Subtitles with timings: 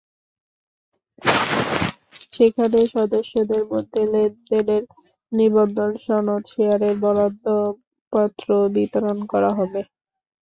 [2.33, 4.83] সেখানে সদস্যদের মধ্যে লেনদেনের
[5.31, 9.81] নিবন্ধন সনদ, শেয়ারের বরাদ্দপত্র বিতরণ করা হবে।